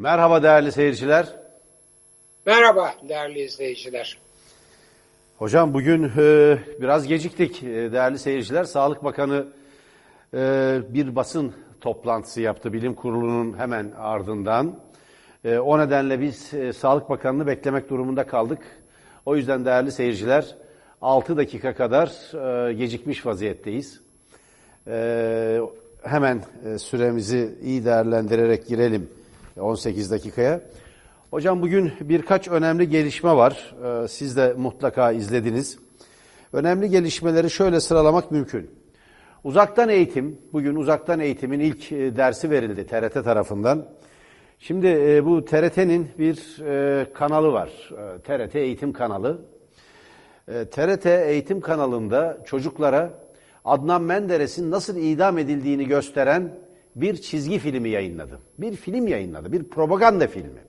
[0.00, 1.26] Merhaba değerli seyirciler.
[2.46, 4.18] Merhaba değerli izleyiciler.
[5.38, 8.64] Hocam bugün e, biraz geciktik e, değerli seyirciler.
[8.64, 9.46] Sağlık Bakanı
[10.34, 14.80] e, bir basın toplantısı yaptı bilim kurulunun hemen ardından.
[15.44, 18.60] E, o nedenle biz e, Sağlık Bakanı'nı beklemek durumunda kaldık.
[19.26, 20.56] O yüzden değerli seyirciler
[21.02, 22.08] 6 dakika kadar
[22.68, 24.00] e, gecikmiş vaziyetteyiz.
[24.86, 25.60] E,
[26.02, 29.17] hemen e, süremizi iyi değerlendirerek girelim
[29.60, 30.60] 18 dakikaya.
[31.30, 33.74] Hocam bugün birkaç önemli gelişme var.
[33.84, 35.78] Ee, siz de mutlaka izlediniz.
[36.52, 38.70] Önemli gelişmeleri şöyle sıralamak mümkün.
[39.44, 43.86] Uzaktan eğitim, bugün uzaktan eğitimin ilk e, dersi verildi TRT tarafından.
[44.58, 47.90] Şimdi e, bu TRT'nin bir e, kanalı var.
[48.24, 49.38] TRT Eğitim Kanalı.
[50.46, 53.10] TRT Eğitim Kanalı'nda çocuklara
[53.64, 56.58] Adnan Menderes'in nasıl idam edildiğini gösteren
[57.00, 58.40] bir çizgi filmi yayınladı.
[58.58, 60.60] Bir film yayınladı, bir propaganda filmi.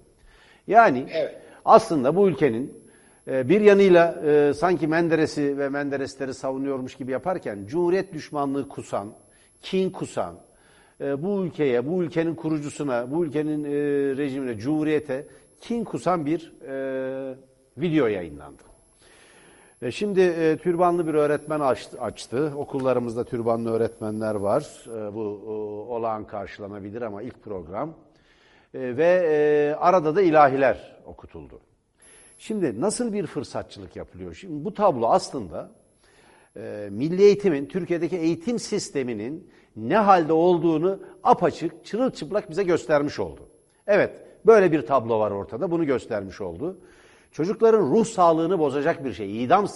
[0.68, 1.36] Yani evet.
[1.66, 2.80] aslında bu ülkenin
[3.28, 9.14] e, bir yanıyla e, sanki Menderes'i ve Menderesleri savunuyormuş gibi yaparken Cumhuriyet düşmanlığı kusan,
[9.62, 10.36] kin kusan,
[11.02, 13.66] e, bu ülkeye, bu ülkenin kurucusuna, bu ülkenin
[14.18, 15.28] rejimine, Cumhuriyete
[15.62, 16.54] kin kusan bir
[17.78, 18.69] video yayınlandı.
[19.92, 22.54] Şimdi e, türbanlı bir öğretmen açtı, açtı.
[22.56, 24.86] Okullarımızda türbanlı öğretmenler var.
[24.88, 25.50] E, bu e,
[25.94, 27.90] olağan karşılanabilir ama ilk program.
[28.74, 31.60] E, ve e, arada da ilahiler okutuldu.
[32.38, 34.34] Şimdi nasıl bir fırsatçılık yapılıyor?
[34.34, 35.72] Şimdi bu tablo aslında
[36.58, 43.42] e, milli eğitimin, Türkiye'deki eğitim sisteminin ne halde olduğunu apaçık, çırılçıplak bize göstermiş oldu.
[43.88, 44.12] Evet,
[44.46, 46.78] böyle bir tablo var ortada, bunu göstermiş oldu.
[47.32, 49.68] Çocukların ruh sağlığını bozacak bir şey, idam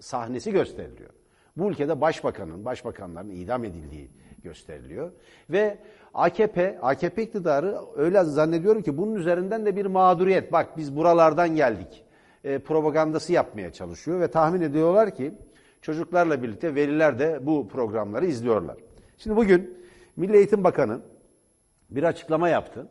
[0.00, 1.10] sahnesi gösteriliyor.
[1.56, 4.10] Bu ülkede başbakanın, başbakanların idam edildiği
[4.42, 5.12] gösteriliyor.
[5.50, 5.78] Ve
[6.14, 10.52] AKP, AKP iktidarı öyle zannediyorum ki bunun üzerinden de bir mağduriyet.
[10.52, 12.04] Bak biz buralardan geldik.
[12.44, 15.34] E, propagandası yapmaya çalışıyor ve tahmin ediyorlar ki
[15.82, 18.76] çocuklarla birlikte veliler de bu programları izliyorlar.
[19.18, 19.78] Şimdi bugün
[20.16, 21.00] Milli Eğitim Bakanı
[21.90, 22.88] bir açıklama yaptı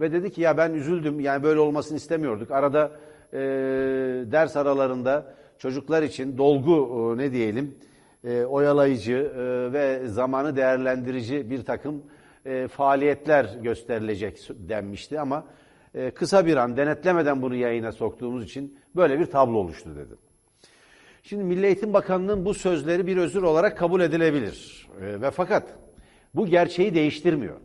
[0.00, 2.50] ve dedi ki ya ben üzüldüm yani böyle olmasını istemiyorduk.
[2.50, 2.90] Arada
[3.32, 3.38] e,
[4.32, 7.74] ders aralarında çocuklar için dolgu e, ne diyelim
[8.24, 12.02] e, oyalayıcı e, ve zamanı değerlendirici bir takım
[12.46, 15.44] e, faaliyetler gösterilecek denmişti ama
[15.94, 20.18] e, kısa bir an denetlemeden bunu yayına soktuğumuz için böyle bir tablo oluştu dedim.
[21.22, 24.88] Şimdi Milli Eğitim Bakanı'nın bu sözleri bir özür olarak kabul edilebilir.
[25.00, 25.68] E, ve fakat
[26.34, 27.56] bu gerçeği değiştirmiyor.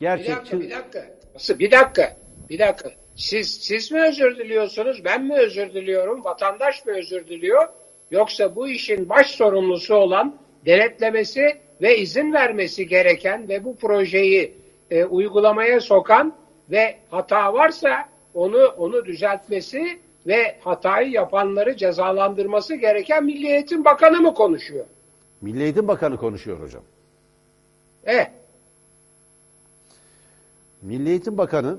[0.00, 0.60] Gerçekçi...
[0.60, 1.00] Bir dakika, bir
[1.40, 1.58] dakika.
[1.58, 2.16] Bir dakika,
[2.50, 3.05] bir dakika.
[3.16, 7.68] Siz, siz mi özür diliyorsunuz, ben mi özür diliyorum, vatandaş mı özür diliyor?
[8.10, 14.54] Yoksa bu işin baş sorumlusu olan denetlemesi ve izin vermesi gereken ve bu projeyi
[14.90, 16.34] e, uygulamaya sokan
[16.70, 24.34] ve hata varsa onu onu düzeltmesi ve hatayı yapanları cezalandırması gereken Milli Eğitim Bakanı mı
[24.34, 24.86] konuşuyor?
[25.40, 26.82] Milli Eğitim Bakanı konuşuyor hocam.
[28.04, 28.30] Evet.
[30.82, 31.78] Milli Eğitim Bakanı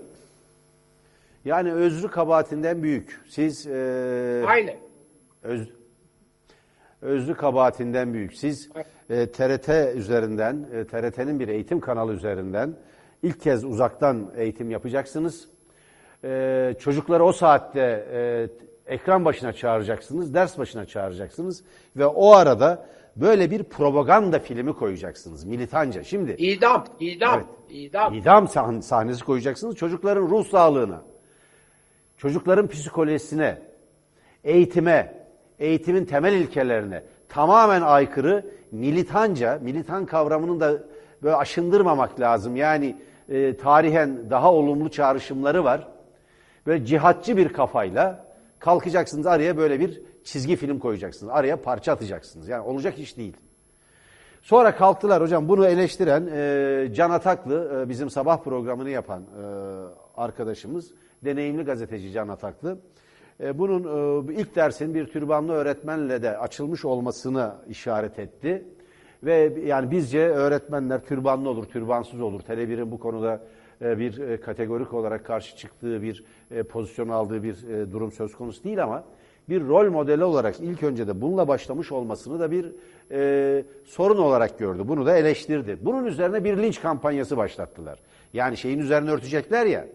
[1.47, 3.21] yani özrü kabahatinden büyük.
[3.27, 4.75] Siz e, Aynen.
[5.43, 5.69] Öz,
[7.01, 8.33] özrü kabahatinden büyük.
[8.33, 8.69] Siz
[9.09, 12.75] e, TRT üzerinden, e, TRT'nin bir eğitim kanalı üzerinden
[13.23, 15.47] ilk kez uzaktan eğitim yapacaksınız.
[16.23, 18.47] E, çocukları o saatte e,
[18.93, 21.63] ekran başına çağıracaksınız, ders başına çağıracaksınız
[21.95, 26.03] ve o arada böyle bir propaganda filmi koyacaksınız militanca.
[26.03, 28.13] Şimdi idam, idam, evet, idam.
[28.13, 28.47] İdam
[28.81, 31.01] sahnesi koyacaksınız çocukların ruh sağlığına,
[32.17, 33.57] çocukların psikolojisine,
[34.43, 35.13] eğitime,
[35.59, 40.83] eğitimin temel ilkelerine tamamen aykırı militanca, militan kavramını da
[41.23, 42.55] böyle aşındırmamak lazım.
[42.55, 42.95] Yani
[43.29, 45.87] e, tarihen daha olumlu çağrışımları var.
[46.67, 48.25] Böyle cihatçı bir kafayla
[48.59, 51.33] kalkacaksınız araya böyle bir çizgi film koyacaksınız.
[51.33, 52.47] Araya parça atacaksınız.
[52.47, 53.37] Yani olacak iş değil.
[54.41, 59.45] Sonra kalktılar hocam bunu eleştiren e, Can Ataklı e, bizim sabah programını yapan e,
[60.17, 60.91] arkadaşımız
[61.25, 62.77] deneyimli gazeteci Can Ataklı.
[63.43, 68.65] E, bunun e, ilk dersin bir türbanlı öğretmenle de açılmış olmasını işaret etti.
[69.23, 72.39] Ve yani bizce öğretmenler türbanlı olur, türbansız olur.
[72.41, 73.41] Tele1'in bu konuda
[73.81, 76.23] e, bir kategorik olarak karşı çıktığı bir
[76.69, 77.57] pozisyon aldığı bir
[77.91, 79.03] durum söz konusu değil ama
[79.49, 82.71] bir rol modeli olarak ilk önce de bununla başlamış olmasını da bir
[83.11, 84.83] e, sorun olarak gördü.
[84.85, 85.77] Bunu da eleştirdi.
[85.81, 87.99] Bunun üzerine bir linç kampanyası başlattılar.
[88.33, 89.87] Yani şeyin üzerine örtecekler ya,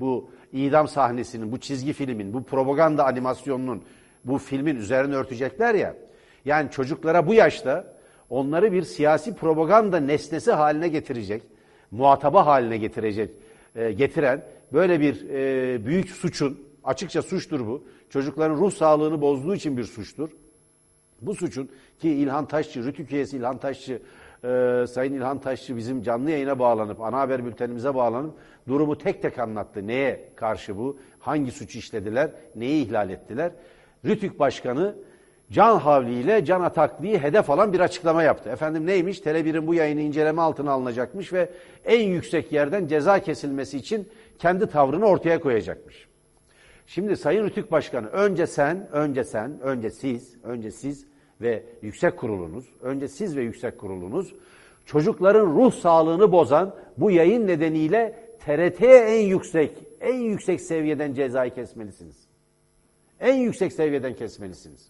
[0.00, 3.82] bu idam sahnesinin, bu çizgi filmin, bu propaganda animasyonunun,
[4.24, 5.96] bu filmin üzerine örtecekler ya.
[6.44, 7.94] Yani çocuklara bu yaşta
[8.30, 11.42] onları bir siyasi propaganda nesnesi haline getirecek,
[11.90, 13.30] muhataba haline getirecek
[13.76, 17.84] e, getiren böyle bir e, büyük suçun, açıkça suçtur bu.
[18.10, 20.30] Çocukların ruh sağlığını bozduğu için bir suçtur.
[21.22, 21.68] Bu suçun
[21.98, 24.02] ki İlhan Taşçı, Rütük üyesi İlhan Taşçı,
[24.44, 28.34] e, Sayın İlhan Taşçı bizim canlı yayına bağlanıp, ana haber bültenimize bağlanıp
[28.68, 29.86] durumu tek tek anlattı.
[29.86, 30.98] Neye karşı bu?
[31.18, 32.30] Hangi suçu işlediler?
[32.56, 33.52] Neyi ihlal ettiler?
[34.04, 34.94] Rütük Başkanı
[35.50, 38.50] can havliyle can atakliği hedef alan bir açıklama yaptı.
[38.50, 39.18] Efendim neymiş?
[39.18, 41.50] Tele1'in bu yayını inceleme altına alınacakmış ve
[41.84, 44.08] en yüksek yerden ceza kesilmesi için
[44.38, 46.08] kendi tavrını ortaya koyacakmış.
[46.86, 51.06] Şimdi Sayın Rütük Başkanı önce sen, önce sen, önce siz, önce siz
[51.40, 54.34] ve yüksek kurulunuz, önce siz ve yüksek kurulunuz
[54.86, 62.16] çocukların ruh sağlığını bozan bu yayın nedeniyle TRT'ye en yüksek, en yüksek seviyeden cezayı kesmelisiniz.
[63.20, 64.88] En yüksek seviyeden kesmelisiniz.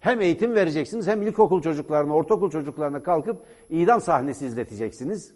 [0.00, 5.34] Hem eğitim vereceksiniz hem ilkokul çocuklarına, ortaokul çocuklarına kalkıp idam sahnesi izleteceksiniz.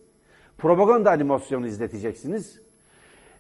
[0.58, 2.61] Propaganda animasyonu izleteceksiniz.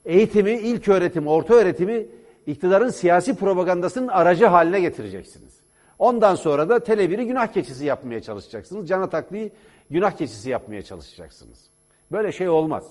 [0.04, 2.06] Eğitimi, ilk öğretim, orta öğretimi
[2.46, 5.60] iktidarın siyasi propagandasının aracı haline getireceksiniz.
[5.98, 8.88] Ondan sonra da Tele1'i günah keçisi yapmaya çalışacaksınız.
[8.88, 9.50] Can Ataklı'yı
[9.90, 11.70] günah keçisi yapmaya çalışacaksınız.
[12.12, 12.84] Böyle şey olmaz.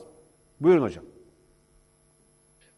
[0.60, 1.04] Buyurun hocam.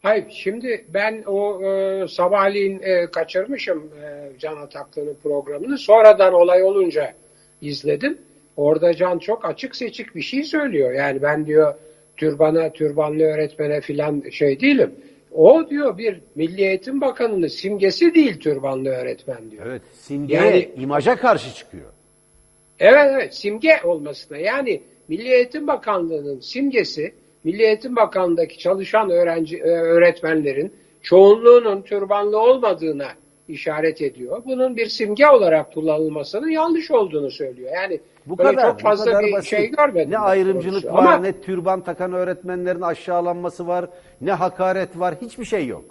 [0.02, 5.78] Hayır, şimdi ben o e, sabahleyin e, kaçırmışım e, Can Ataklı'nın programını.
[5.78, 7.12] Sonradan olay olunca
[7.60, 8.18] izledim.
[8.56, 10.92] Orada Can çok açık seçik bir şey söylüyor.
[10.92, 11.74] Yani ben diyor
[12.16, 14.94] türbana, türbanlı öğretmene filan şey değilim.
[15.34, 19.66] O diyor bir Milli Eğitim Bakanı'nın simgesi değil türbanlı öğretmen diyor.
[19.66, 21.92] Evet, simge yani, imaja karşı çıkıyor.
[22.78, 24.38] Evet evet, simge olmasına.
[24.38, 27.14] Yani Milli Eğitim Bakanlığı'nın simgesi
[27.44, 33.08] Milli Eğitim Bakanlığı'ndaki çalışan öğrenci e, öğretmenlerin çoğunluğunun türbanlı olmadığına
[33.48, 34.42] işaret ediyor.
[34.44, 37.70] Bunun bir simge olarak kullanılmasının yanlış olduğunu söylüyor.
[37.74, 39.50] Yani bu kadar çok fazla kadar bir basit.
[39.50, 40.10] şey görmedim.
[40.10, 43.86] Ne ayrımcılık var, Ama, ne türban takan öğretmenlerin aşağılanması var,
[44.20, 45.84] ne hakaret var, hiçbir şey yok.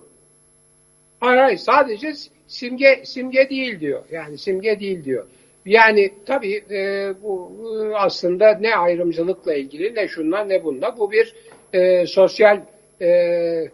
[1.19, 2.13] Hayır hayır sadece
[2.47, 4.03] simge simge değil diyor.
[4.11, 5.25] Yani simge değil diyor.
[5.65, 7.51] Yani tabii e, bu
[7.95, 10.97] aslında ne ayrımcılıkla ilgili ne şunla ne bunla.
[10.97, 11.35] Bu bir
[11.73, 12.59] e, sosyal
[13.01, 13.69] e, e,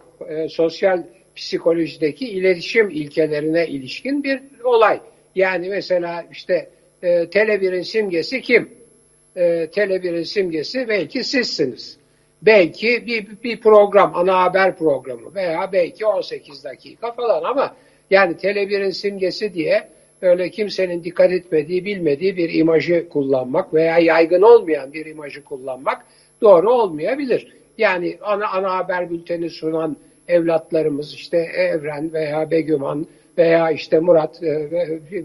[0.49, 1.03] sosyal
[1.37, 4.99] psikolojideki iletişim ilkelerine ilişkin bir olay.
[5.35, 6.69] Yani mesela işte
[7.01, 8.69] e, Tele1'in simgesi kim?
[9.35, 11.97] E, Tele1'in simgesi belki sizsiniz.
[12.41, 17.75] Belki bir, bir program, ana haber programı veya belki 18 dakika falan ama
[18.09, 19.87] yani Tele1'in simgesi diye
[20.21, 26.05] öyle kimsenin dikkat etmediği, bilmediği bir imajı kullanmak veya yaygın olmayan bir imajı kullanmak
[26.41, 27.53] doğru olmayabilir.
[27.77, 33.07] Yani ana, ana haber bülteni sunan evlatlarımız işte Evren veya Begüman
[33.37, 34.69] veya işte Murat e,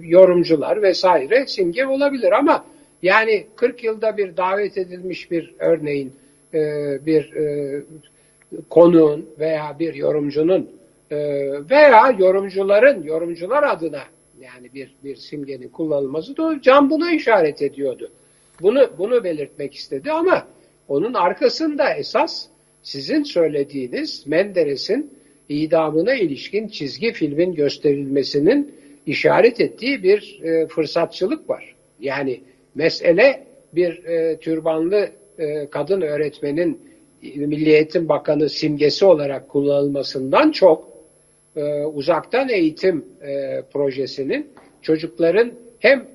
[0.00, 2.64] yorumcular vesaire simge olabilir ama
[3.02, 6.12] yani 40 yılda bir davet edilmiş bir örneğin
[6.54, 6.60] e,
[7.06, 7.82] bir e,
[8.70, 10.70] konuğun veya bir yorumcunun
[11.10, 11.16] e,
[11.70, 14.02] veya yorumcuların yorumcular adına
[14.40, 18.10] yani bir bir simgenin kullanılması da Can buna işaret ediyordu.
[18.62, 20.46] Bunu bunu belirtmek istedi ama
[20.88, 22.46] onun arkasında esas
[22.82, 25.10] sizin söylediğiniz Menderes'in
[25.48, 28.74] idamına ilişkin çizgi filmin gösterilmesinin
[29.06, 31.74] işaret ettiği bir e, fırsatçılık var.
[32.00, 32.40] Yani
[32.74, 35.08] mesele bir e, türbanlı
[35.38, 36.80] e, kadın öğretmenin
[37.22, 40.88] Milli Eğitim Bakanı simgesi olarak kullanılmasından çok
[41.56, 44.46] e, uzaktan eğitim e, projesinin
[44.82, 46.06] çocukların hem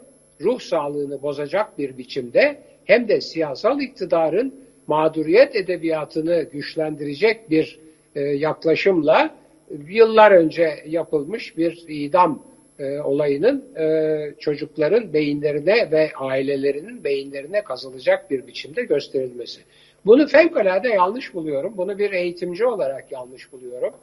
[0.41, 4.53] ruh sağlığını bozacak bir biçimde hem de siyasal iktidarın
[4.88, 7.79] mağduriyet edebiyatını güçlendirecek bir
[8.15, 9.36] e, yaklaşımla
[9.88, 12.44] yıllar önce yapılmış bir idam
[12.79, 19.62] e, olayının e, çocukların beyinlerine ve ailelerinin beyinlerine kazılacak bir biçimde gösterilmesi.
[20.06, 21.74] Bunu fevkalade yanlış buluyorum.
[21.77, 23.94] Bunu bir eğitimci olarak yanlış buluyorum.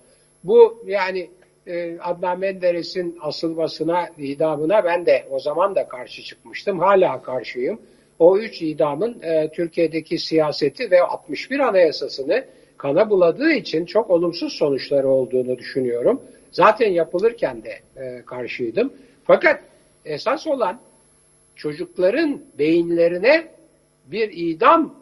[0.45, 1.31] Bu yani
[1.67, 6.79] e, Adnan Menderes'in asılmasına, idamına ben de o zaman da karşı çıkmıştım.
[6.79, 7.81] Hala karşıyım.
[8.19, 12.45] O üç idamın e, Türkiye'deki siyaseti ve 61 anayasasını
[12.77, 16.23] kana buladığı için çok olumsuz sonuçları olduğunu düşünüyorum.
[16.51, 18.93] Zaten yapılırken de e, karşıydım.
[19.25, 19.61] Fakat
[20.05, 20.81] esas olan
[21.57, 23.49] çocukların beyinlerine
[24.07, 24.95] bir idam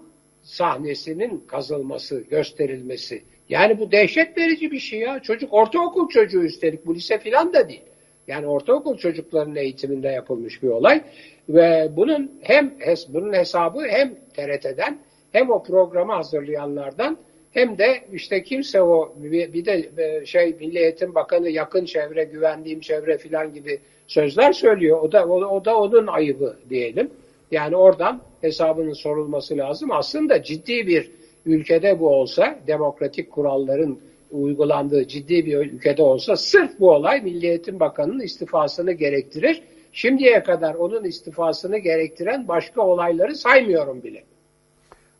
[0.42, 3.22] sahnesinin kazılması, gösterilmesi.
[3.48, 5.20] Yani bu dehşet verici bir şey ya.
[5.20, 7.82] Çocuk ortaokul çocuğu üstelik bu lise filan da değil.
[8.28, 11.02] Yani ortaokul çocuklarının eğitiminde yapılmış bir olay
[11.48, 12.74] ve bunun hem
[13.08, 14.98] bunun hesabı hem TRT'den
[15.32, 17.18] hem o programı hazırlayanlardan
[17.52, 22.80] hem de işte kimse o bir de e, şey Milli Eğitim Bakanı yakın çevre, güvendiğim
[22.80, 25.00] çevre filan gibi sözler söylüyor.
[25.02, 27.10] O da o, o da onun ayıbı diyelim.
[27.50, 29.90] Yani oradan hesabının sorulması lazım.
[29.92, 31.10] Aslında ciddi bir
[31.46, 33.98] ülkede bu olsa, demokratik kuralların
[34.32, 39.62] uygulandığı ciddi bir ülkede olsa sırf bu olay Milli Eğitim Bakanı'nın istifasını gerektirir.
[39.92, 44.24] Şimdiye kadar onun istifasını gerektiren başka olayları saymıyorum bile.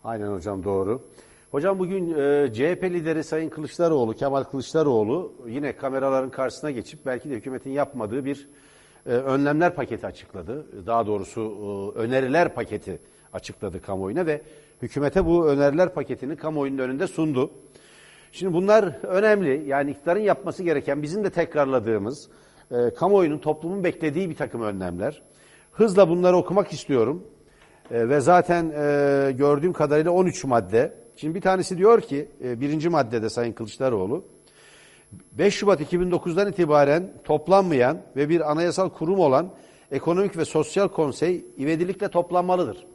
[0.05, 1.03] Aynen hocam doğru.
[1.51, 7.35] Hocam bugün e, CHP lideri Sayın Kılıçdaroğlu, Kemal Kılıçdaroğlu yine kameraların karşısına geçip belki de
[7.35, 8.49] hükümetin yapmadığı bir
[9.07, 10.87] e, önlemler paketi açıkladı.
[10.87, 12.99] Daha doğrusu e, öneriler paketi
[13.33, 14.43] açıkladı kamuoyuna ve
[14.83, 17.51] hükümete bu öneriler paketini kamuoyunun önünde sundu.
[18.33, 19.69] Şimdi bunlar önemli.
[19.69, 22.29] Yani iktidarın yapması gereken bizim de tekrarladığımız
[22.71, 25.23] e, kamuoyunun toplumun beklediği bir takım önlemler.
[25.73, 27.25] Hızla bunları okumak istiyorum.
[27.91, 30.93] E, ve zaten e, gördüğüm kadarıyla 13 madde.
[31.17, 34.25] Şimdi bir tanesi diyor ki e, birinci maddede Sayın Kılıçdaroğlu
[35.33, 39.51] 5 Şubat 2009'dan itibaren toplanmayan ve bir anayasal kurum olan
[39.91, 42.87] Ekonomik ve Sosyal Konsey ivedilikle toplanmalıdır.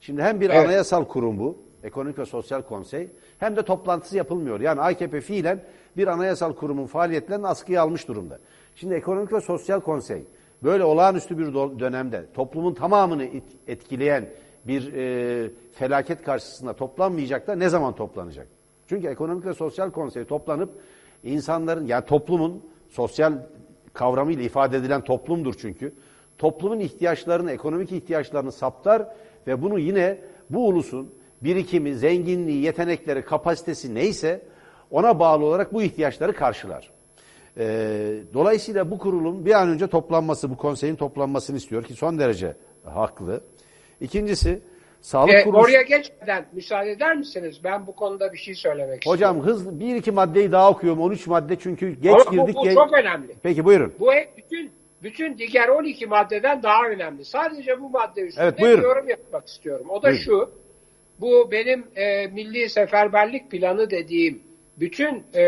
[0.00, 0.66] Şimdi hem bir Evet.
[0.66, 3.08] anayasal kurum bu, Ekonomik ve Sosyal Konsey,
[3.38, 4.60] hem de toplantısı yapılmıyor.
[4.60, 5.60] Yani AKP fiilen
[5.96, 8.38] bir anayasal kurumun faaliyetlerini askıya almış durumda.
[8.74, 10.24] Şimdi Ekonomik ve Sosyal Konsey
[10.62, 14.28] böyle olağanüstü bir dönemde toplumun tamamını et- etkileyen
[14.64, 18.46] bir e, felaket karşısında toplanmayacak da ne zaman toplanacak?
[18.88, 20.70] Çünkü Ekonomik ve Sosyal Konsey toplanıp
[21.24, 23.32] insanların yani toplumun sosyal
[23.92, 25.92] kavramıyla ifade edilen toplumdur çünkü.
[26.38, 29.06] Toplumun ihtiyaçlarını, ekonomik ihtiyaçlarını saptar
[29.46, 30.18] ve bunu yine
[30.50, 34.40] bu ulusun birikimi, zenginliği, yetenekleri, kapasitesi neyse
[34.90, 36.90] ona bağlı olarak bu ihtiyaçları karşılar.
[37.58, 42.56] Ee, dolayısıyla bu kurulun bir an önce toplanması, bu konseyin toplanmasını istiyor ki son derece
[42.84, 43.40] haklı.
[44.00, 44.60] İkincisi,
[45.00, 45.64] sağlık E, kuruluşu...
[45.64, 47.60] oraya geçmeden müsaade eder misiniz?
[47.64, 49.60] Ben bu konuda bir şey söylemek Hocam istiyorum.
[49.60, 51.00] hızlı bir iki maddeyi daha okuyorum.
[51.00, 52.54] 13 madde çünkü geç Ama bu- girdik.
[52.56, 53.34] bu geç- çok önemli.
[53.42, 53.92] Peki buyurun.
[54.00, 54.70] Bu bütün
[55.02, 57.24] bütün diğer 12 maddeden daha önemli.
[57.24, 58.82] Sadece bu madde üstünde Evet, buyurun.
[58.82, 59.86] yorum yapmak istiyorum.
[59.90, 60.22] O da Buyurun.
[60.24, 60.50] şu.
[61.22, 64.42] Bu benim e, milli seferberlik planı dediğim
[64.80, 65.44] bütün e,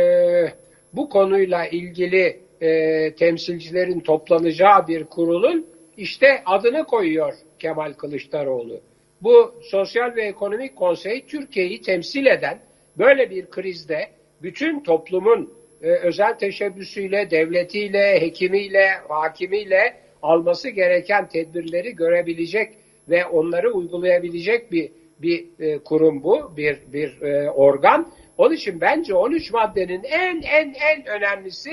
[0.92, 5.66] bu konuyla ilgili e, temsilcilerin toplanacağı bir kurulun
[5.96, 8.80] işte adını koyuyor Kemal Kılıçdaroğlu.
[9.22, 12.58] Bu Sosyal ve Ekonomik Konsey Türkiye'yi temsil eden
[12.98, 14.08] böyle bir krizde
[14.42, 22.74] bütün toplumun e, özel teşebbüsüyle, devletiyle, hekimiyle, hakimiyle alması gereken tedbirleri görebilecek
[23.08, 24.90] ve onları uygulayabilecek bir
[25.22, 28.12] bir e, kurum bu, bir bir e, organ.
[28.38, 31.70] Onun için bence 13 maddenin en en en önemlisi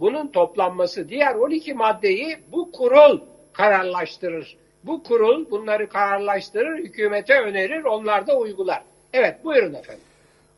[0.00, 1.08] bunun toplanması.
[1.08, 3.20] Diğer 12 maddeyi bu kurul
[3.52, 4.56] kararlaştırır.
[4.84, 8.82] Bu kurul bunları kararlaştırır, hükümete önerir, onlar da uygular.
[9.12, 10.04] Evet, buyurun efendim.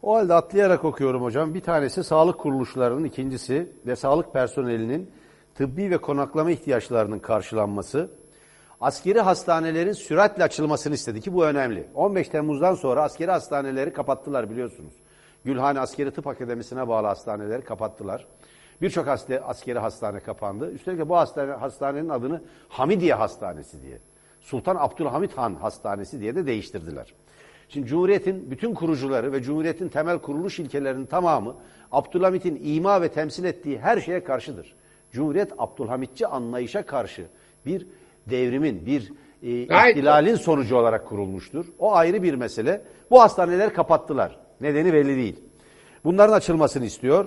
[0.03, 1.55] O halde atlayarak okuyorum hocam.
[1.55, 5.11] Bir tanesi sağlık kuruluşlarının, ikincisi ve sağlık personelinin
[5.55, 8.11] tıbbi ve konaklama ihtiyaçlarının karşılanması.
[8.81, 11.87] Askeri hastanelerin süratle açılmasını istedi ki bu önemli.
[11.95, 14.95] 15 Temmuz'dan sonra askeri hastaneleri kapattılar biliyorsunuz.
[15.45, 18.27] Gülhane Askeri Tıp Akademisi'ne bağlı hastaneleri kapattılar.
[18.83, 19.09] Birçok
[19.45, 20.71] askeri hastane kapandı.
[20.71, 23.99] Üstelik bu hastane, hastanenin adını Hamidiye Hastanesi diye,
[24.41, 27.15] Sultan Abdülhamit Han Hastanesi diye de değiştirdiler.
[27.69, 31.55] Şimdi Cumhuriyet'in bütün kurucuları ve Cumhuriyet'in temel kuruluş ilkelerinin tamamı
[31.93, 34.75] Abdülhamit'in ima ve temsil ettiği her şeye karşıdır.
[35.13, 37.27] Cumhuriyet Abdülhamitçi anlayışa karşı
[37.67, 37.87] bir
[38.31, 41.67] devrimin, bir e, ihtilalin sonucu olarak kurulmuştur.
[41.79, 42.83] O ayrı bir mesele.
[43.11, 44.39] Bu hastaneler kapattılar.
[44.61, 45.41] Nedeni belli değil.
[46.05, 47.27] Bunların açılmasını istiyor.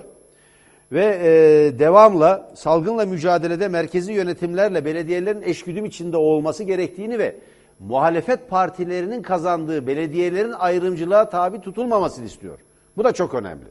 [0.92, 7.36] Ve e, devamla salgınla mücadelede merkezi yönetimlerle belediyelerin eşgüdüm içinde olması gerektiğini ve
[7.78, 12.58] muhalefet partilerinin kazandığı belediyelerin ayrımcılığa tabi tutulmamasını istiyor.
[12.96, 13.64] Bu da çok önemli.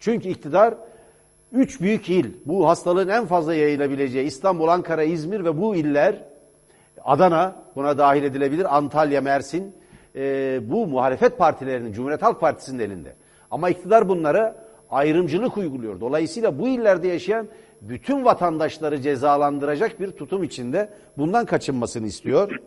[0.00, 0.74] Çünkü iktidar
[1.52, 6.24] üç büyük il, bu hastalığın en fazla yayılabileceği İstanbul, Ankara, İzmir ve bu iller
[7.08, 9.74] Adana buna dahil edilebilir, Antalya, Mersin
[10.16, 13.14] e, bu muhalefet partilerinin, Cumhuriyet Halk Partisi'nin elinde.
[13.50, 14.56] Ama iktidar bunlara
[14.90, 16.00] ayrımcılık uyguluyor.
[16.00, 17.48] Dolayısıyla bu illerde yaşayan
[17.80, 22.60] bütün vatandaşları cezalandıracak bir tutum içinde bundan kaçınmasını istiyor.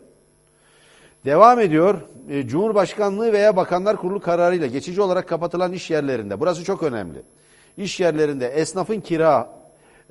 [1.25, 1.95] Devam ediyor.
[2.29, 7.21] E, Cumhurbaşkanlığı veya Bakanlar Kurulu kararıyla geçici olarak kapatılan iş yerlerinde, burası çok önemli.
[7.77, 9.49] İş yerlerinde esnafın kira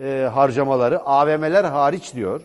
[0.02, 2.40] e, harcamaları, AVM'ler hariç diyor,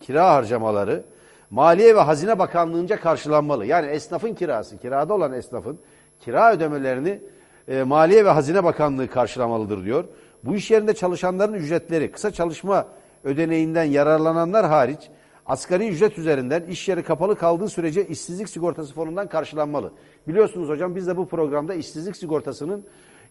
[0.00, 1.04] kira harcamaları
[1.52, 3.66] Maliye ve Hazine Bakanlığı'nca karşılanmalı.
[3.66, 5.78] Yani esnafın kirası, kirada olan esnafın
[6.20, 7.20] kira ödemelerini
[7.68, 10.04] e, Maliye ve Hazine Bakanlığı karşılamalıdır diyor.
[10.44, 12.86] Bu iş yerinde çalışanların ücretleri, kısa çalışma
[13.24, 15.00] ödeneğinden yararlananlar hariç
[15.46, 19.92] asgari ücret üzerinden iş yeri kapalı kaldığı sürece işsizlik sigortası fonundan karşılanmalı.
[20.28, 22.84] Biliyorsunuz hocam biz de bu programda işsizlik sigortasının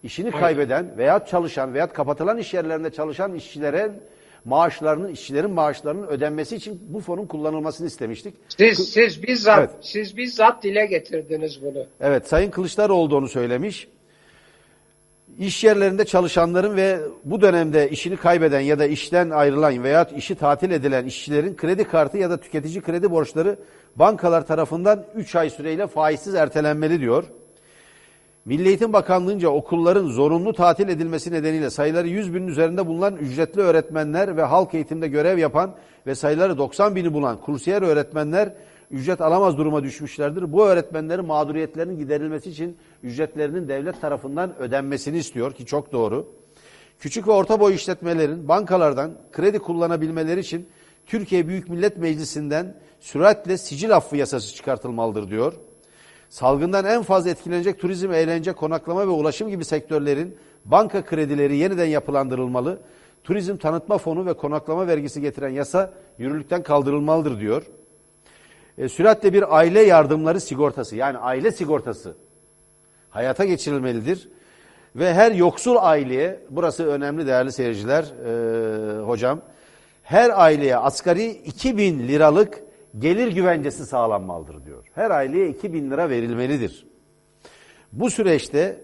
[0.04, 3.92] işini kaybeden veya çalışan veya kapatılan iş yerlerinde çalışan işçilere
[4.46, 8.34] maaşlarının, işçilerin maaşlarının ödenmesi için bu fonun kullanılmasını istemiştik.
[8.58, 9.70] Siz siz bizzat Evet.
[9.82, 11.86] siz bizzat dile getirdiniz bunu.
[12.02, 13.88] Evet, Sayın Kılıçdaroğlu da onu söylemiş.
[15.40, 20.72] İş yerlerinde çalışanların ve bu dönemde işini kaybeden ya da işten ayrılan veya işi tatil
[20.72, 23.60] edilen işçilerin kredi kartı ya da tüketici kredi borçları
[23.96, 27.24] bankalar tarafından 3 ay süreyle faizsiz ertelenmeli diyor.
[28.46, 34.38] Milli Eğitim Bakanlığı'nca okulların zorunlu tatil edilmesi nedeniyle sayıları 100 binin üzerinde bulunan ücretli öğretmenler
[34.38, 35.76] ve halk eğitimde görev yapan
[36.08, 38.54] ve sayıları 90 bini bulan kursiyer öğretmenler
[38.92, 40.54] ücret alamaz duruma düşmüşlerdir.
[40.54, 46.28] Bu öğretmenlerin mağduriyetlerinin giderilmesi için ücretlerinin devlet tarafından ödenmesini istiyor ki çok doğru.
[47.00, 50.68] Küçük ve orta boy işletmelerin bankalardan kredi kullanabilmeleri için
[51.06, 55.54] Türkiye Büyük Millet Meclisi'nden süratle sicil affı yasası çıkartılmalıdır diyor.
[56.32, 62.80] Salgından en fazla etkilenecek turizm, eğlence, konaklama ve ulaşım gibi sektörlerin banka kredileri yeniden yapılandırılmalı.
[63.24, 67.64] Turizm tanıtma fonu ve konaklama vergisi getiren yasa yürürlükten kaldırılmalıdır diyor.
[68.78, 72.16] E, süratle bir aile yardımları sigortası yani aile sigortası
[73.10, 74.30] hayata geçirilmelidir.
[74.96, 79.42] Ve her yoksul aileye, burası önemli değerli seyirciler, e, hocam,
[80.04, 84.88] her aileye asgari 2000 liralık gelir güvencesi sağlanmalıdır diyor.
[84.96, 86.88] Her aileye 2000 lira verilmelidir.
[87.92, 88.82] Bu süreçte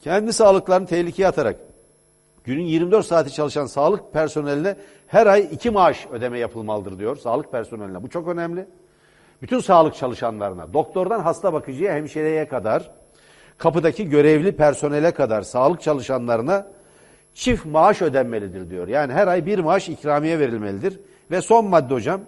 [0.00, 1.56] kendi sağlıklarını tehlikeye atarak
[2.44, 8.02] günün 24 saati çalışan sağlık personeline her ay iki maaş ödeme yapılmalıdır diyor sağlık personeline.
[8.02, 8.66] Bu çok önemli.
[9.42, 12.90] Bütün sağlık çalışanlarına, doktordan hasta bakıcıya, hemşireye kadar,
[13.58, 16.66] kapıdaki görevli personele kadar sağlık çalışanlarına
[17.34, 18.88] çift maaş ödenmelidir diyor.
[18.88, 21.00] Yani her ay bir maaş ikramiye verilmelidir.
[21.30, 22.20] Ve son madde hocam,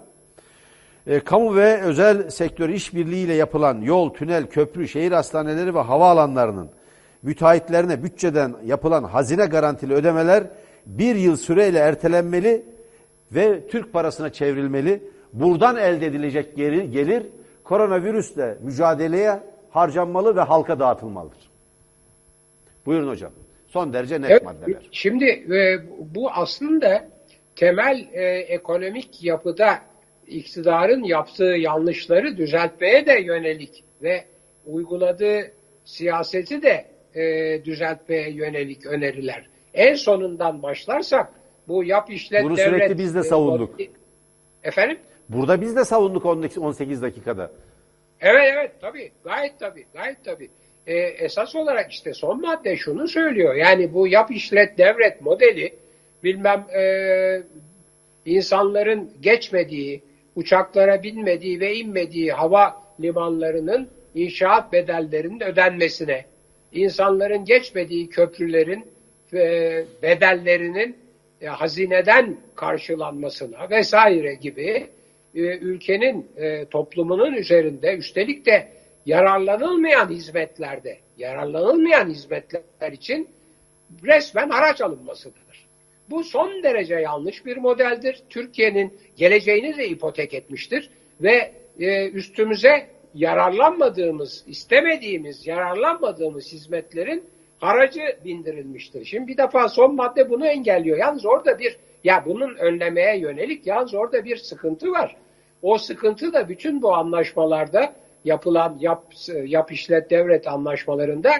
[1.08, 6.70] e, kamu ve özel sektör işbirliğiyle yapılan yol, tünel, köprü, şehir hastaneleri ve havaalanlarının
[7.22, 10.44] müteahhitlerine bütçeden yapılan hazine garantili ödemeler
[10.86, 12.62] bir yıl süreyle ertelenmeli
[13.32, 15.02] ve Türk parasına çevrilmeli.
[15.32, 17.26] Buradan elde edilecek gelir, gelir
[17.64, 21.50] koronavirüsle mücadeleye harcanmalı ve halka dağıtılmalıdır.
[22.86, 23.32] Buyurun hocam.
[23.68, 24.88] Son derece net Evet, maddeler.
[24.92, 25.78] Şimdi e,
[26.14, 27.08] bu aslında
[27.56, 29.78] temel e, ekonomik yapıda
[30.28, 34.25] iktidarın yaptığı yanlışları düzeltmeye de yönelik ve
[34.67, 35.52] uyguladığı
[35.84, 39.47] siyaseti de e, düzeltmeye yönelik öneriler.
[39.75, 41.32] En sonundan başlarsak
[41.69, 42.69] bu yap işlet Bunu devlet...
[42.69, 43.80] sürekli biz de e, savunduk.
[44.62, 44.99] Efendim?
[45.28, 47.50] Burada biz de savunduk 18 dakikada.
[48.21, 50.50] Evet evet tabii gayet tabii gayet tabii.
[50.86, 53.54] Ee, esas olarak işte son madde şunu söylüyor.
[53.54, 55.75] Yani bu yap işlet devret modeli
[56.25, 56.82] bilmem e,
[58.26, 60.02] insanların geçmediği,
[60.38, 66.24] uçaklara binmediği ve inmediği hava limanlarının inşaat bedellerinin ödenmesine,
[66.72, 68.86] insanların geçmediği köprülerin
[69.32, 70.96] e, bedellerinin
[71.40, 74.86] e, hazineden karşılanmasına vesaire gibi
[75.34, 78.68] e, ülkenin e, toplumunun üzerinde üstelik de
[79.06, 83.28] yararlanılmayan hizmetlerde, yararlanılmayan hizmetler için
[84.04, 85.48] resmen haraç alınmasıdır.
[86.10, 88.23] Bu son derece yanlış bir modeldir.
[88.30, 90.90] Türkiye'nin geleceğini de ipotek etmiştir
[91.21, 97.25] ve e, üstümüze yararlanmadığımız, istemediğimiz, yararlanmadığımız hizmetlerin
[97.58, 99.04] haracı bindirilmiştir.
[99.04, 100.99] Şimdi bir defa son madde bunu engelliyor.
[100.99, 105.16] Yalnız orada bir, ya bunun önlemeye yönelik yalnız orada bir sıkıntı var.
[105.62, 107.94] O sıkıntı da bütün bu anlaşmalarda
[108.25, 109.04] yapılan yap,
[109.44, 111.30] yap işlet devlet anlaşmalarında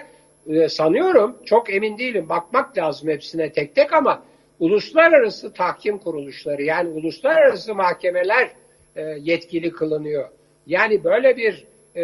[0.47, 4.23] e, sanıyorum çok emin değilim bakmak lazım hepsine tek tek ama
[4.59, 8.49] uluslararası tahkim kuruluşları yani uluslararası mahkemeler
[8.95, 10.29] e, yetkili kılınıyor.
[10.67, 12.03] Yani böyle bir e,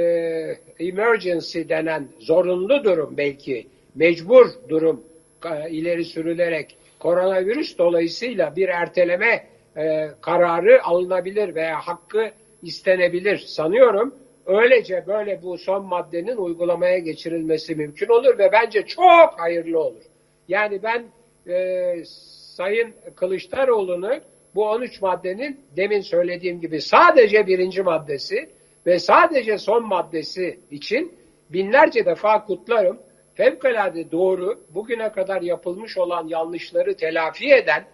[0.80, 5.04] emergency denen zorunlu durum belki mecbur durum
[5.46, 12.32] e, ileri sürülerek koronavirüs dolayısıyla bir erteleme e, kararı alınabilir veya hakkı
[12.64, 14.16] istenebilir sanıyorum.
[14.46, 20.04] Öylece böyle bu son maddenin uygulamaya geçirilmesi mümkün olur ve bence çok hayırlı olur.
[20.48, 21.06] Yani ben
[21.54, 22.04] e,
[22.58, 24.20] Sayın Kılıçdaroğlu'nu
[24.56, 28.50] bu 13 maddenin demin söylediğim gibi sadece birinci maddesi
[28.86, 31.14] ve sadece son maddesi için
[31.50, 33.00] binlerce defa kutlarım.
[33.34, 37.86] Fevkalade doğru, bugüne kadar yapılmış olan yanlışları telafi eden,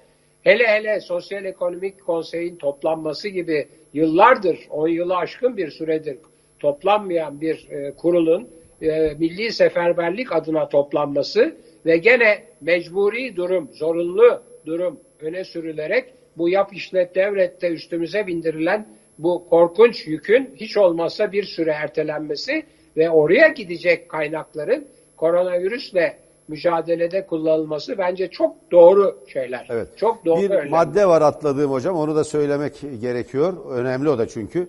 [0.42, 6.18] hele hele Sosyal Ekonomik Konsey'in toplanması gibi yıllardır, 10 yılı aşkın bir süredir
[6.60, 8.50] toplanmayan bir e, kurulun
[8.82, 16.74] e, milli seferberlik adına toplanması ve gene mecburi durum, zorunlu durum öne sürülerek bu yap
[16.74, 22.64] işlet devlette üstümüze bindirilen bu korkunç yükün hiç olmazsa bir süre ertelenmesi
[22.98, 29.68] ve oraya gidecek kaynakların koronavirüsle mücadelede kullanılması bence çok doğru şeyler.
[29.70, 29.88] Evet.
[29.98, 30.70] Çok doğru bir önlemler.
[30.70, 31.96] madde var atladığım hocam.
[31.96, 33.54] Onu da söylemek gerekiyor.
[33.70, 34.68] Önemli o da çünkü.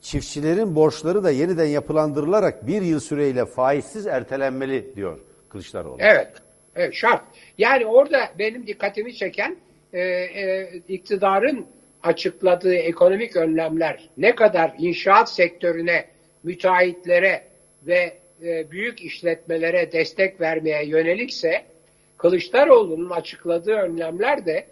[0.00, 5.96] Çiftçilerin borçları da yeniden yapılandırılarak bir yıl süreyle faizsiz ertelenmeli diyor Kılıçdaroğlu.
[5.98, 6.28] Evet,
[6.76, 7.22] evet şart.
[7.58, 9.56] Yani orada benim dikkatimi çeken
[9.92, 11.66] e, e, iktidarın
[12.02, 16.04] açıkladığı ekonomik önlemler ne kadar inşaat sektörüne,
[16.42, 17.42] müteahhitlere
[17.86, 18.12] ve
[18.44, 21.62] e, büyük işletmelere destek vermeye yönelikse
[22.18, 24.66] Kılıçdaroğlu'nun açıkladığı önlemler de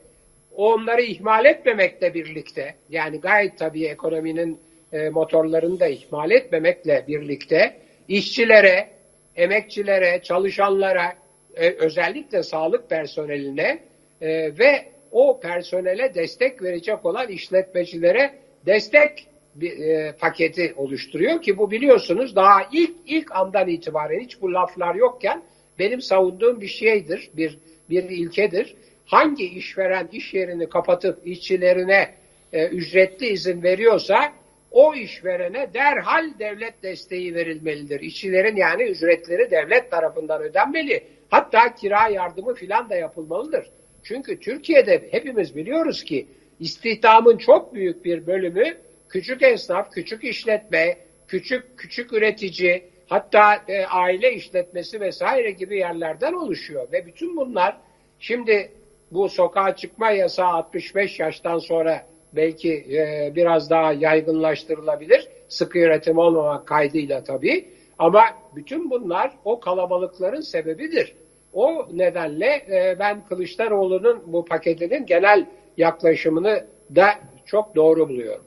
[0.56, 4.60] onları ihmal etmemekle birlikte yani gayet tabii ekonominin
[4.92, 7.76] e, motorlarını da ihmal etmemekle birlikte
[8.08, 8.88] işçilere,
[9.36, 11.12] emekçilere, çalışanlara,
[11.56, 13.78] e, özellikle sağlık personeline
[14.20, 18.34] e, ve o personele destek verecek olan işletmecilere
[18.66, 19.26] destek
[19.62, 25.42] e, paketi oluşturuyor ki bu biliyorsunuz daha ilk ilk andan itibaren hiç bu laflar yokken
[25.78, 27.58] benim savunduğum bir şeydir, bir
[27.90, 28.74] bir ilkedir.
[29.06, 32.14] Hangi işveren iş yerini kapatıp işçilerine
[32.52, 34.32] e, ücretli izin veriyorsa
[34.70, 38.00] o işverene derhal devlet desteği verilmelidir.
[38.00, 41.04] İşçilerin yani ücretleri devlet tarafından ödenmeli.
[41.30, 43.66] Hatta kira yardımı filan da yapılmalıdır.
[44.02, 46.26] Çünkü Türkiye'de hepimiz biliyoruz ki
[46.61, 48.76] istihdamın çok büyük bir bölümü
[49.09, 50.96] küçük esnaf, küçük işletme,
[51.28, 57.76] küçük küçük üretici, hatta e, aile işletmesi vesaire gibi yerlerden oluşuyor ve bütün bunlar
[58.18, 58.72] şimdi
[59.11, 65.28] bu sokağa çıkma yasağı 65 yaştan sonra belki e, biraz daha yaygınlaştırılabilir.
[65.48, 67.68] Sıkı yönetim olmamak kaydıyla tabii.
[67.98, 68.24] Ama
[68.56, 71.14] bütün bunlar o kalabalıkların sebebidir.
[71.52, 77.06] O nedenle e, ben Kılıçdaroğlu'nun bu paketinin genel yaklaşımını da
[77.46, 78.44] çok doğru buluyorum.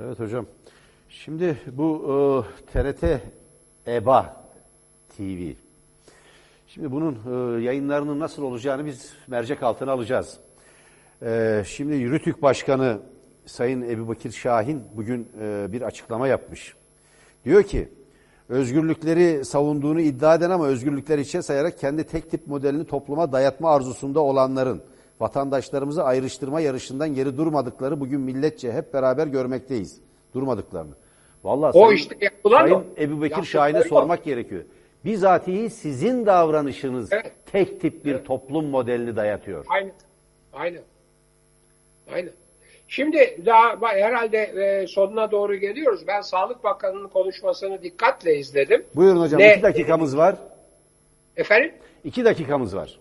[0.00, 0.46] Evet hocam.
[1.08, 3.04] Şimdi bu e, TRT
[3.86, 4.36] EBA
[5.16, 5.52] TV.
[6.68, 10.40] Şimdi bunun e, yayınlarının nasıl olacağını biz mercek altına alacağız.
[11.22, 12.98] E, şimdi Rütük Başkanı
[13.46, 16.74] Sayın Ebu Bakir Şahin bugün e, bir açıklama yapmış.
[17.44, 17.88] Diyor ki
[18.48, 24.20] özgürlükleri savunduğunu iddia eden ama özgürlükleri içe sayarak kendi tek tip modelini topluma dayatma arzusunda
[24.20, 24.82] olanların
[25.20, 30.00] vatandaşlarımızı ayrıştırma yarışından geri durmadıkları bugün milletçe hep beraber görmekteyiz.
[30.34, 30.94] Durmadıklarını.
[31.44, 32.84] Vallahi O Sayın, işte Sayın o.
[32.98, 34.62] Ebu Bekir Şahin'e sormak gerekiyor.
[35.04, 37.32] Bizatihi sizin davranışınız Evet.
[37.52, 39.64] tek tip bir toplum modelini dayatıyor.
[39.68, 39.92] Aynen.
[40.52, 40.82] Aynen.
[42.14, 42.32] Aynen.
[42.88, 46.06] Şimdi daha herhalde e, sonuna doğru geliyoruz.
[46.06, 48.84] Ben Sağlık Bakanı'nın konuşmasını dikkatle izledim.
[48.94, 50.34] Buyurun hocam Ne- iki dakikamız var.
[51.36, 51.72] Efendim?
[52.04, 52.98] İki dakikamız var.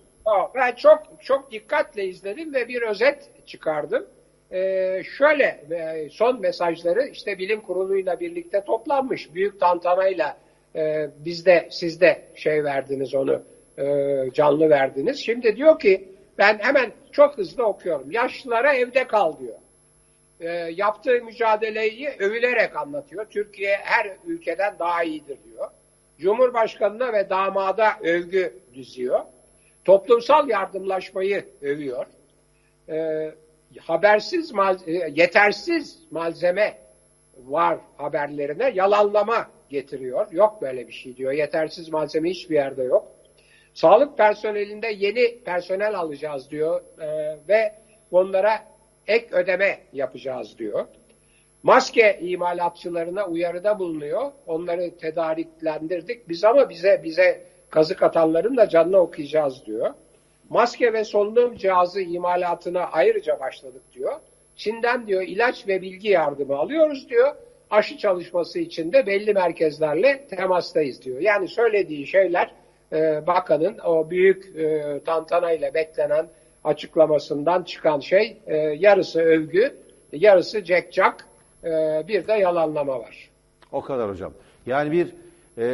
[0.56, 4.06] Ben çok çok dikkatle izledim ve bir özet çıkardım.
[4.52, 9.34] Ee, şöyle e, son mesajları işte bilim kuruluyla birlikte toplanmış.
[9.36, 10.38] Büyük tantanayla
[10.76, 13.42] e, bizde siz de şey verdiniz onu
[13.78, 13.86] e,
[14.34, 15.20] canlı verdiniz.
[15.20, 18.12] Şimdi diyor ki ben hemen çok hızlı okuyorum.
[18.12, 19.58] Yaşlılara evde kal diyor.
[20.40, 23.26] E, yaptığı mücadeleyi övülerek anlatıyor.
[23.26, 25.70] Türkiye her ülkeden daha iyidir diyor.
[26.20, 29.20] Cumhurbaşkanına ve damada övgü düzüyor.
[29.86, 32.06] Toplumsal yardımlaşmayı övüyor.
[32.90, 33.32] E,
[33.80, 36.78] habersiz, mal, e, yetersiz malzeme
[37.38, 40.32] var haberlerine yalanlama getiriyor.
[40.32, 41.32] Yok böyle bir şey diyor.
[41.32, 43.17] Yetersiz malzeme hiçbir yerde yok.
[43.78, 47.76] Sağlık personelinde yeni personel alacağız diyor e, ve
[48.12, 48.66] onlara
[49.08, 50.86] ek ödeme yapacağız diyor.
[51.64, 54.32] Maske imalatçılarına uyarıda bulunuyor.
[54.48, 59.94] Onları tedariklendirdik biz ama bize bize kazık atanların da canını okuyacağız diyor.
[60.50, 64.20] Maske ve solunum cihazı imalatına ayrıca başladık diyor.
[64.56, 67.36] Çin'den diyor ilaç ve bilgi yardımı alıyoruz diyor.
[67.70, 71.22] Aşı çalışması için de belli merkezlerle temastayız diyor.
[71.22, 72.52] Yani söylediği şeyler
[72.94, 76.28] e, bakanın o büyük e, tantanayla beklenen
[76.64, 79.78] açıklamasından çıkan şey e, yarısı övgü,
[80.12, 81.28] yarısı cekcak,
[81.64, 83.30] e, bir de yalanlama var.
[83.72, 84.34] O kadar hocam.
[84.66, 85.08] Yani bir
[85.58, 85.68] e,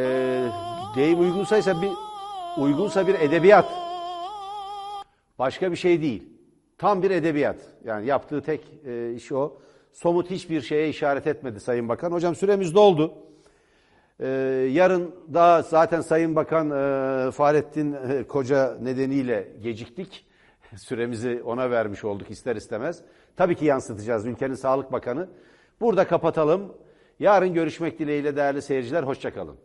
[0.96, 1.90] deyim uygunsa ise bir
[2.62, 3.66] uygunsa bir edebiyat.
[5.38, 6.22] Başka bir şey değil.
[6.78, 7.56] Tam bir edebiyat.
[7.84, 9.52] Yani yaptığı tek e, iş o.
[9.92, 12.12] Somut hiçbir şeye işaret etmedi Sayın Bakan.
[12.12, 13.14] Hocam süremiz doldu.
[14.20, 14.28] E,
[14.72, 20.26] yarın daha zaten Sayın Bakan e, Fahrettin e, Koca nedeniyle geciktik.
[20.76, 23.02] Süremizi ona vermiş olduk ister istemez.
[23.36, 25.28] Tabii ki yansıtacağız ülkenin Sağlık Bakanı.
[25.80, 26.72] Burada kapatalım.
[27.18, 29.02] Yarın görüşmek dileğiyle değerli seyirciler.
[29.02, 29.56] Hoşçakalın.